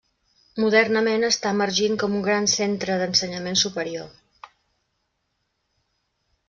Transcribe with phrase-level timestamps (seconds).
[0.61, 4.53] Modernament està emergint com un gran centre d'ensenyament superior.